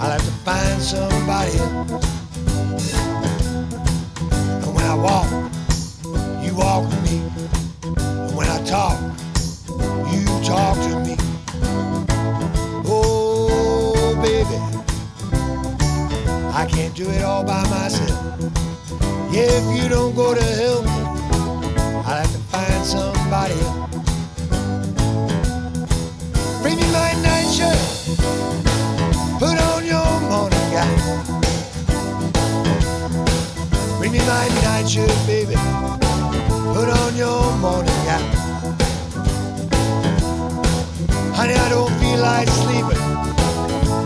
I'll 0.00 0.12
have 0.16 0.24
to 0.30 0.34
find 0.46 0.82
somebody 0.82 1.52
else. 1.58 2.04
And 4.64 4.74
when 4.74 4.84
I 4.84 4.96
walk, 5.06 5.30
you 6.44 6.54
walk 6.54 6.82
with 6.90 7.02
me. 7.08 7.18
And 8.26 8.36
when 8.36 8.48
I 8.48 8.62
talk, 8.64 8.98
you 10.12 10.24
talk 10.44 10.76
to 10.88 10.98
me. 11.06 11.31
I 16.62 16.66
can't 16.66 16.94
do 16.94 17.10
it 17.10 17.22
all 17.22 17.42
by 17.42 17.60
myself. 17.68 18.22
Yeah, 19.32 19.50
if 19.50 19.82
you 19.82 19.88
don't 19.88 20.14
go 20.14 20.32
to 20.32 20.40
help 20.40 20.84
me, 20.84 20.90
I'll 22.06 22.22
have 22.22 22.30
to 22.30 22.38
find 22.52 22.84
somebody 22.86 23.54
else. 23.54 23.90
Bring 26.62 26.76
me 26.76 26.86
my 26.92 27.14
nightshirt. 27.26 27.82
Put 29.40 29.58
on 29.58 29.84
your 29.84 30.20
morning 30.30 30.66
gown. 30.70 30.98
Bring 33.98 34.12
me 34.12 34.20
my 34.20 34.46
nightshirt, 34.62 35.10
baby. 35.26 35.56
Put 36.76 36.88
on 36.88 37.16
your 37.16 37.56
morning 37.56 38.00
gown. 38.06 38.22
Honey, 41.34 41.54
I 41.54 41.68
don't 41.70 41.92
feel 41.98 42.20
like 42.20 42.48
sleeping, 42.48 43.02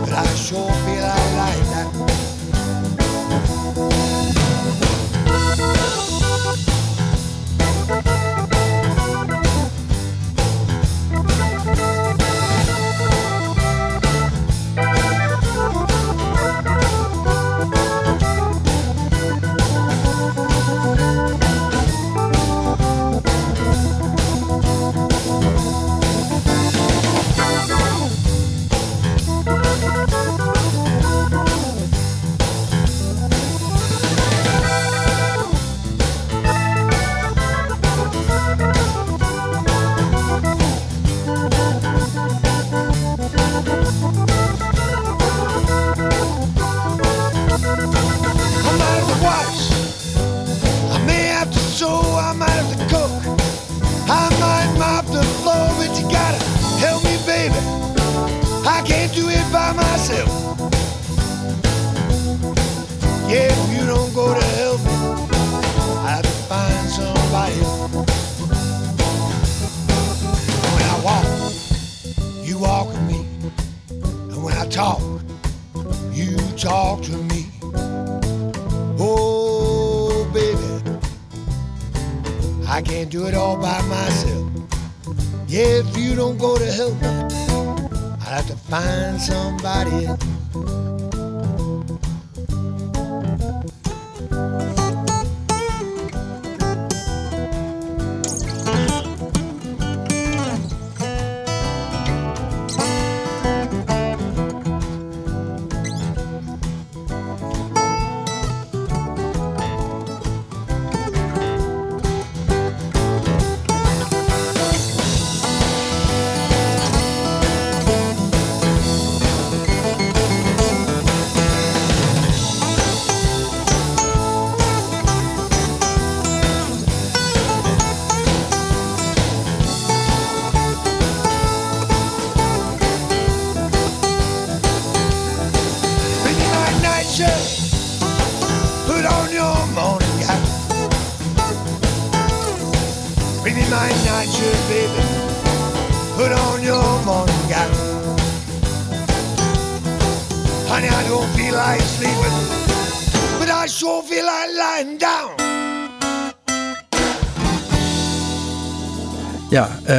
but 0.01 0.11
I 0.11 0.25
sure 0.33 0.71
feel 0.85 1.03
like 1.03 1.16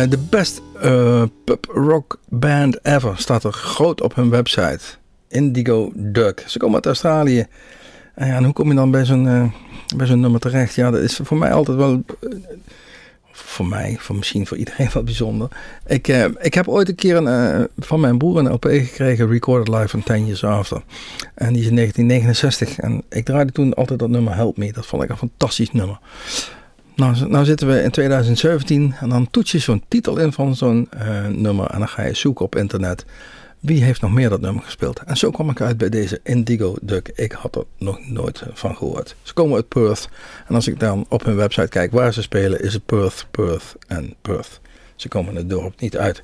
de 0.08 0.18
best 0.30 0.62
eh, 0.80 1.22
pub 1.44 1.64
rock 1.72 2.18
band 2.28 2.84
ever 2.84 3.18
staat 3.18 3.44
er 3.44 3.52
groot 3.52 4.00
op 4.00 4.14
hun 4.14 4.30
website. 4.30 4.80
Indigo 5.28 5.92
Duck. 5.94 6.44
Ze 6.46 6.58
komen 6.58 6.74
uit 6.74 6.86
Australië. 6.86 7.46
En, 8.14 8.44
hoe 8.44 8.52
kom 8.52 8.68
je 8.68 8.74
dan 8.74 8.90
bij 8.90 9.04
zo'n 9.04 9.28
eh, 9.28 9.44
bij 9.96 10.06
zo'n 10.06 10.20
nummer 10.20 10.40
terecht? 10.40 10.74
Ja, 10.74 10.90
dat 10.90 11.00
is 11.00 11.20
voor 11.22 11.36
mij 11.36 11.52
altijd 11.52 11.76
wel... 11.76 12.02
eh, 12.20 12.30
voor 13.38 13.66
mij, 13.66 13.96
voor 13.98 14.16
misschien 14.16 14.46
voor 14.46 14.56
iedereen 14.56 14.88
wat 14.94 15.04
bijzonder. 15.04 15.48
Ik, 15.86 16.08
eh, 16.08 16.24
ik 16.38 16.54
heb 16.54 16.68
ooit 16.68 16.88
een 16.88 16.94
keer 16.94 17.16
een, 17.16 17.26
eh, 17.26 17.64
van 17.78 18.00
mijn 18.00 18.18
broer 18.18 18.38
een 18.38 18.52
LP 18.52 18.64
gekregen, 18.64 19.28
Recorded 19.28 19.68
Live 19.74 19.88
van 19.88 20.02
10 20.02 20.26
Years 20.26 20.44
After. 20.44 20.82
En 21.34 21.52
die 21.52 21.62
is 21.62 21.68
in 21.68 21.74
1969. 21.74 22.78
En 22.78 23.02
ik 23.08 23.24
draaide 23.24 23.52
toen 23.52 23.74
altijd 23.74 23.98
dat 23.98 24.08
nummer 24.08 24.34
Help 24.34 24.56
Me. 24.56 24.72
Dat 24.72 24.86
vond 24.86 25.02
ik 25.02 25.10
een 25.10 25.16
fantastisch 25.16 25.72
nummer. 25.72 25.98
Nou, 26.98 27.28
nou 27.28 27.44
zitten 27.44 27.68
we 27.68 27.82
in 27.82 27.90
2017 27.90 28.94
en 29.00 29.08
dan 29.08 29.30
toets 29.30 29.52
je 29.52 29.58
zo'n 29.58 29.82
titel 29.88 30.18
in 30.18 30.32
van 30.32 30.56
zo'n 30.56 30.88
eh, 30.90 31.26
nummer 31.26 31.66
en 31.66 31.78
dan 31.78 31.88
ga 31.88 32.02
je 32.02 32.14
zoeken 32.14 32.44
op 32.44 32.56
internet. 32.56 33.04
Wie 33.60 33.82
heeft 33.82 34.00
nog 34.00 34.12
meer 34.12 34.28
dat 34.28 34.40
nummer 34.40 34.62
gespeeld? 34.62 35.02
En 35.06 35.16
zo 35.16 35.30
kwam 35.30 35.50
ik 35.50 35.60
uit 35.60 35.76
bij 35.78 35.88
deze 35.88 36.20
Indigo 36.22 36.76
Duck. 36.82 37.10
Ik 37.14 37.32
had 37.32 37.56
er 37.56 37.64
nog 37.78 38.08
nooit 38.08 38.42
van 38.52 38.76
gehoord. 38.76 39.16
Ze 39.22 39.32
komen 39.32 39.56
uit 39.56 39.68
Perth. 39.68 40.08
En 40.48 40.54
als 40.54 40.68
ik 40.68 40.80
dan 40.80 41.06
op 41.08 41.24
hun 41.24 41.36
website 41.36 41.68
kijk 41.68 41.92
waar 41.92 42.12
ze 42.12 42.22
spelen, 42.22 42.62
is 42.62 42.72
het 42.72 42.86
Perth, 42.86 43.26
Perth 43.30 43.76
en 43.86 44.14
Perth. 44.22 44.60
Ze 44.96 45.08
komen 45.08 45.34
het 45.34 45.50
dorp 45.50 45.80
niet 45.80 45.96
uit. 45.96 46.22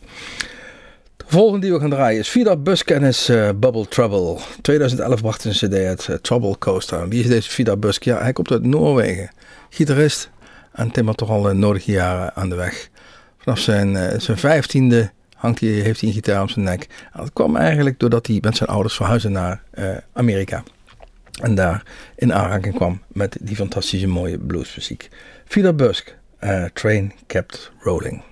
De 1.17 1.25
volgende 1.27 1.61
die 1.61 1.73
we 1.73 1.81
gaan 1.81 1.91
draaien 1.91 2.21
is 2.21 2.29
Vida 2.29 2.57
Busk 2.57 2.91
en 2.91 3.03
is 3.03 3.29
eh, 3.29 3.49
Bubble 3.57 3.89
Trouble. 3.89 4.39
2011 4.61 5.21
bracht 5.21 5.45
een 5.45 5.53
cd 5.53 5.75
uit 5.75 6.09
eh, 6.09 6.17
Trouble 6.17 6.59
Coaster. 6.59 7.09
Wie 7.09 7.21
is 7.21 7.29
deze 7.29 7.51
Vida 7.51 7.77
Busk? 7.77 8.03
Ja, 8.03 8.19
hij 8.19 8.33
komt 8.33 8.51
uit 8.51 8.63
Noorwegen. 8.63 9.31
Gitarist 9.71 10.31
en 10.75 10.91
timmert 10.91 11.17
toch 11.17 11.31
al 11.31 11.43
de 11.43 11.53
nodige 11.53 11.91
jaren 11.93 12.35
aan 12.35 12.49
de 12.49 12.55
weg. 12.55 12.89
Vanaf 13.39 13.59
zijn, 13.59 13.97
eh, 13.97 14.19
zijn 14.19 14.39
vijftiende 14.39 15.11
hangt 15.37 15.61
hij, 15.61 15.69
heeft 15.69 16.01
hij 16.01 16.09
een 16.09 16.15
gitaar 16.15 16.41
om 16.41 16.49
zijn 16.49 16.65
nek. 16.65 17.09
Dat 17.17 17.33
kwam 17.33 17.57
eigenlijk 17.57 17.99
doordat 17.99 18.27
hij 18.27 18.39
met 18.41 18.57
zijn 18.57 18.69
ouders 18.69 18.95
verhuisde 18.95 19.29
naar 19.29 19.63
eh, 19.71 19.97
Amerika. 20.13 20.63
En 21.43 21.55
daar 21.55 21.83
in 22.17 22.35
aanraking 22.35 22.75
kwam 22.75 23.03
met 23.09 23.37
die 23.41 23.57
fantastische 23.57 24.07
mooie 24.07 24.39
bluesmuziek. 24.39 25.09
Vida 25.45 25.73
Busk, 25.73 26.17
eh, 26.39 26.65
Train 26.65 27.13
Kept 27.27 27.73
Rolling. 27.81 28.23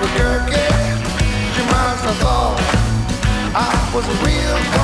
Albuquerque, 0.00 0.54
must 1.66 2.04
have 2.06 2.16
thought 2.16 2.56
I 3.54 3.92
was 3.94 4.06
real. 4.24 4.79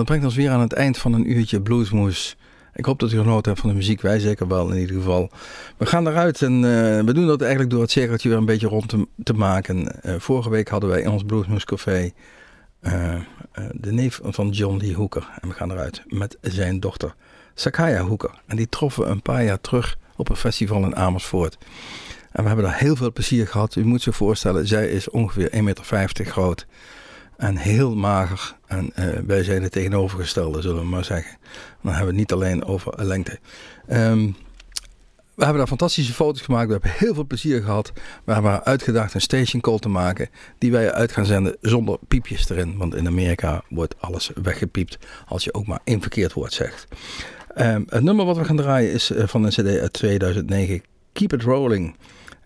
Dat 0.00 0.08
brengt 0.08 0.24
ons 0.24 0.36
weer 0.36 0.50
aan 0.50 0.60
het 0.60 0.72
eind 0.72 0.98
van 0.98 1.12
een 1.12 1.30
uurtje 1.30 1.60
Bluesmoes. 1.60 2.36
Ik 2.74 2.84
hoop 2.84 2.98
dat 2.98 3.12
u 3.12 3.18
genoten 3.18 3.50
hebt 3.50 3.60
van 3.60 3.70
de 3.70 3.76
muziek. 3.76 4.00
Wij 4.00 4.18
zeker 4.18 4.48
wel 4.48 4.70
in 4.70 4.78
ieder 4.78 4.96
geval. 4.96 5.30
We 5.76 5.86
gaan 5.86 6.08
eruit 6.08 6.42
en 6.42 6.54
eh, 6.54 7.04
we 7.04 7.12
doen 7.12 7.26
dat 7.26 7.40
eigenlijk 7.40 7.70
door 7.70 7.80
het 7.80 7.90
cirkeltje 7.90 8.28
weer 8.28 8.38
een 8.38 8.44
beetje 8.44 8.66
rond 8.66 8.88
te, 8.88 9.06
te 9.22 9.32
maken. 9.32 10.02
Eh, 10.02 10.14
vorige 10.18 10.50
week 10.50 10.68
hadden 10.68 10.90
wij 10.90 11.00
in 11.00 11.10
ons 11.10 11.22
Bluesmoes 11.22 11.64
Café 11.64 12.10
eh, 12.80 13.14
de 13.72 13.92
neef 13.92 14.20
van 14.22 14.48
John 14.48 14.76
Lee 14.76 14.94
Hooker. 14.94 15.28
En 15.40 15.48
we 15.48 15.54
gaan 15.54 15.70
eruit 15.70 16.02
met 16.06 16.38
zijn 16.40 16.80
dochter 16.80 17.14
Sakaya 17.54 18.02
Hooker. 18.02 18.40
En 18.46 18.56
die 18.56 18.68
troffen 18.68 19.02
we 19.02 19.08
een 19.08 19.22
paar 19.22 19.44
jaar 19.44 19.60
terug 19.60 19.98
op 20.16 20.28
een 20.28 20.36
festival 20.36 20.84
in 20.84 20.96
Amersfoort. 20.96 21.58
En 22.32 22.42
we 22.42 22.46
hebben 22.46 22.66
daar 22.66 22.78
heel 22.78 22.96
veel 22.96 23.12
plezier 23.12 23.46
gehad. 23.46 23.74
U 23.76 23.84
moet 23.84 24.02
zich 24.02 24.16
voorstellen, 24.16 24.66
zij 24.66 24.88
is 24.88 25.10
ongeveer 25.10 25.50
1,50 25.50 25.62
meter 25.62 26.24
groot. 26.24 26.66
En 27.40 27.56
heel 27.56 27.94
mager. 27.94 28.56
En 28.66 28.90
eh, 28.94 29.18
wij 29.26 29.44
zijn 29.44 29.62
het 29.62 29.72
tegenovergestelde, 29.72 30.60
zullen 30.60 30.82
we 30.82 30.88
maar 30.88 31.04
zeggen. 31.04 31.36
Dan 31.82 31.92
hebben 31.92 32.14
we 32.14 32.20
het 32.20 32.30
niet 32.30 32.32
alleen 32.32 32.64
over 32.64 33.04
lengte. 33.04 33.38
Ehm, 33.86 34.26
we 35.34 35.46
hebben 35.46 35.58
daar 35.58 35.66
fantastische 35.66 36.12
foto's 36.12 36.40
gemaakt. 36.40 36.66
We 36.66 36.72
hebben 36.72 36.90
heel 36.90 37.14
veel 37.14 37.26
plezier 37.26 37.62
gehad. 37.62 37.92
We 38.24 38.32
hebben 38.32 38.50
haar 38.50 38.62
uitgedaagd 38.62 39.14
een 39.14 39.20
station 39.20 39.60
call 39.60 39.78
te 39.78 39.88
maken. 39.88 40.28
Die 40.58 40.72
wij 40.72 40.92
uit 40.92 41.12
gaan 41.12 41.26
zenden 41.26 41.56
zonder 41.60 41.98
piepjes 42.08 42.48
erin. 42.48 42.76
Want 42.76 42.94
in 42.94 43.06
Amerika 43.06 43.62
wordt 43.68 43.94
alles 44.00 44.30
weggepiept 44.42 44.98
als 45.26 45.44
je 45.44 45.54
ook 45.54 45.66
maar 45.66 45.80
één 45.84 46.00
verkeerd 46.00 46.32
woord 46.32 46.52
zegt. 46.52 46.86
Ehm, 47.54 47.82
het 47.86 48.02
nummer 48.02 48.24
wat 48.24 48.36
we 48.36 48.44
gaan 48.44 48.56
draaien 48.56 48.92
is 48.92 49.10
eh, 49.10 49.26
van 49.26 49.44
een 49.44 49.50
cd 49.50 49.78
uit 49.78 49.92
2009. 49.92 50.82
Keep 51.12 51.32
It 51.32 51.42
Rolling. 51.42 51.96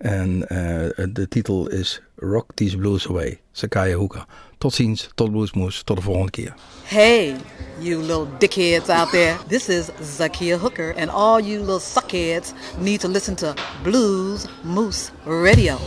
En 0.05 0.49
eh, 0.49 1.07
de 1.13 1.29
titel 1.29 1.69
is 1.69 2.01
Rock 2.17 2.51
These 2.55 2.77
Blues 2.77 3.09
Away. 3.09 3.41
Sakaya 3.53 3.97
Hoeka. 3.97 4.27
Tot 4.59 4.75
ziens, 4.75 5.11
tot 5.15 5.31
Bluesmoes, 5.31 5.83
tot 5.83 5.97
de 5.97 6.03
volgende 6.03 6.31
keer. 6.31 6.55
Hey, 6.85 7.37
you 7.79 8.01
little 8.01 8.27
dickheads 8.39 8.89
out 8.89 9.11
there. 9.11 9.37
This 9.49 9.69
is 9.69 9.91
Zakia 10.01 10.59
Hooker, 10.59 10.95
and 10.97 11.11
all 11.11 11.41
you 11.41 11.61
little 11.61 11.81
suckheads 11.81 12.53
need 12.79 13.01
to 13.01 13.09
listen 13.09 13.35
to 13.37 13.55
Blues 13.83 14.47
Moose 14.63 15.11
Radio. 15.25 15.79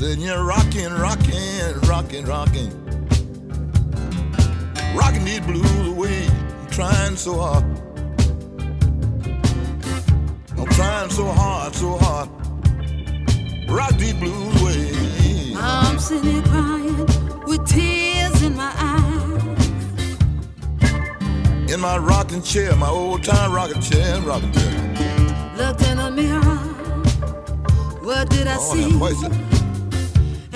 Then 0.00 0.20
you're 0.20 0.44
rocking, 0.44 0.90
rocking, 0.90 1.80
rocking, 1.86 2.24
rocking. 2.24 2.70
Rocking 4.94 5.24
these 5.24 5.40
blues 5.40 5.86
away. 5.86 6.26
Trying 6.70 7.16
so 7.16 7.34
hard. 7.34 7.87
I'm 10.58 10.66
trying 10.66 11.10
so 11.10 11.26
hard, 11.26 11.74
so 11.74 11.96
hard. 11.98 12.28
Rock 13.70 13.92
these 13.98 14.14
blues 14.14 14.62
away. 14.62 15.54
I'm 15.56 15.98
sitting 15.98 16.30
here 16.32 16.42
crying 16.42 17.06
with 17.46 17.66
tears 17.66 18.42
in 18.42 18.54
my 18.56 18.72
eyes. 18.76 19.42
In 21.72 21.80
my 21.80 21.98
rocking 21.98 22.42
chair, 22.42 22.74
my 22.76 22.88
old 22.88 23.22
time 23.24 23.52
rocking 23.52 23.80
chair, 23.82 24.20
rocking 24.22 24.52
chair. 24.52 25.54
Looked 25.56 25.82
in 25.82 25.96
the 25.98 26.10
mirror. 26.10 26.56
What 28.02 28.30
did 28.30 28.46
I 28.46 28.56
Oh, 28.58 28.74
see? 28.74 29.26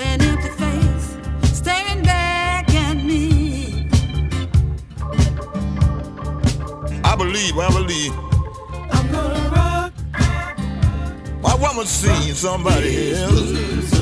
An 0.01 0.21
empty 0.21 0.49
face 0.49 1.17
staring 1.57 2.01
back 2.03 2.73
at 2.73 2.95
me. 2.97 3.87
I 7.03 7.15
believe, 7.15 7.57
I 7.57 7.69
believe. 7.69 8.22
Woman 11.63 11.85
seen 11.85 12.33
somebody 12.35 13.13
else. 13.13 13.93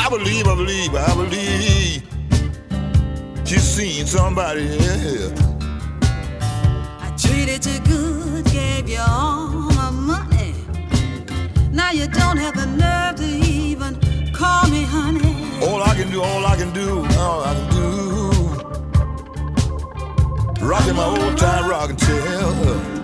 I 0.00 0.08
believe, 0.10 0.46
I 0.48 0.54
believe, 0.56 0.94
I 0.94 1.14
believe. 1.14 2.02
She's 3.46 3.62
seen 3.62 4.04
somebody 4.06 4.66
else. 4.78 5.40
I 7.04 7.14
treated 7.16 7.64
you 7.66 7.78
good, 7.80 8.44
gave 8.46 8.88
you 8.88 9.00
all 9.00 9.48
my 9.80 9.90
money. 9.90 10.54
Now 11.70 11.92
you 11.92 12.08
don't 12.08 12.38
have 12.38 12.56
the 12.56 12.66
nerve 12.66 13.14
to 13.22 13.26
even 13.26 13.92
call 14.32 14.66
me, 14.68 14.82
honey. 14.82 15.36
All 15.64 15.82
I 15.82 15.94
can 15.94 16.10
do, 16.10 16.20
all 16.20 16.44
I 16.44 16.56
can 16.56 16.72
do, 16.72 17.06
all 17.16 17.40
I 17.44 17.54
can 17.54 17.68
do. 17.78 17.88
Rocking 20.66 20.96
my 20.96 21.04
old 21.04 21.38
time 21.38 21.70
rocking 21.70 21.96
tail. 21.96 22.97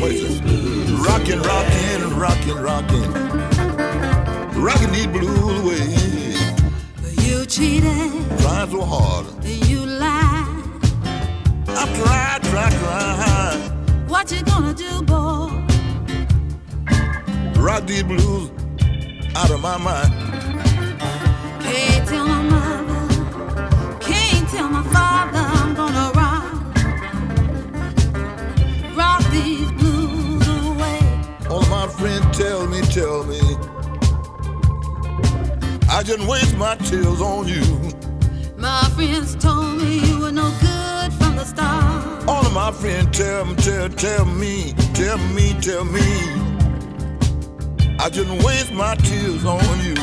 What 0.00 0.12
is 0.12 0.40
it? 0.40 1.06
Rocking, 1.06 1.40
rocking, 1.42 2.18
rocking, 2.18 2.56
rocking. 2.56 3.12
Rocking 4.58 4.92
these 4.92 5.06
blues 5.06 5.60
away. 5.60 7.24
You 7.26 7.44
cheated, 7.44 8.10
Trying 8.40 8.70
so 8.70 8.80
hard. 8.82 9.26
you 9.44 9.84
lied. 9.84 10.46
I've 11.68 11.94
tried, 11.98 12.42
tried, 12.44 12.72
tried. 12.72 14.08
What 14.08 14.30
you 14.32 14.42
gonna 14.42 14.72
do, 14.72 15.02
boy? 15.02 15.66
Rock 17.60 17.86
these 17.86 18.02
blues 18.02 18.50
out 19.36 19.50
of 19.50 19.60
my 19.60 19.76
mind. 19.76 20.12
Can't 21.62 22.08
tell 22.08 22.26
my 22.26 22.42
mother, 22.42 22.79
All 32.00 32.06
of 32.06 32.12
my 32.12 32.22
friends 32.22 32.38
tell 32.38 32.66
me, 32.66 32.80
tell 32.80 33.24
me. 33.24 33.40
I 35.90 36.02
just 36.02 36.26
waste 36.26 36.56
my 36.56 36.74
tears 36.76 37.20
on 37.20 37.46
you. 37.46 37.60
My 38.56 38.84
friends 38.94 39.34
told 39.34 39.76
me 39.76 39.98
you 39.98 40.18
were 40.20 40.32
no 40.32 40.50
good 40.60 41.12
from 41.12 41.36
the 41.36 41.44
start. 41.44 42.26
All 42.26 42.46
of 42.46 42.54
my 42.54 42.72
friends 42.72 43.18
tell 43.18 43.44
me, 43.44 43.54
tell, 43.56 43.90
tell 43.90 44.24
me, 44.24 44.72
tell 44.94 45.18
me, 45.34 45.52
tell 45.60 45.84
me. 45.84 46.00
I 47.98 48.08
just 48.08 48.30
waste 48.46 48.72
my 48.72 48.94
tears 48.94 49.44
on 49.44 49.60
you. 49.84 49.99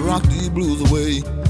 Rock 0.00 0.22
these 0.24 0.48
blues 0.48 0.80
away. 0.90 1.45